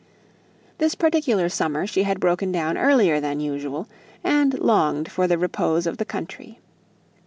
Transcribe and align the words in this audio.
This 0.79 0.95
particular 0.95 1.47
summer 1.47 1.85
she 1.85 2.01
had 2.01 2.19
broken 2.19 2.51
down 2.51 2.75
earlier 2.75 3.19
than 3.19 3.39
usual, 3.39 3.87
and 4.23 4.57
longed 4.57 5.11
for 5.11 5.27
the 5.27 5.37
repose 5.37 5.85
of 5.85 5.97
the 5.97 6.05
country. 6.05 6.59